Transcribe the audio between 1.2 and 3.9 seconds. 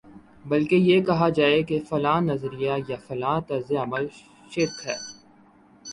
جائے گا فلاں نظریہ یا فلاں طرزِ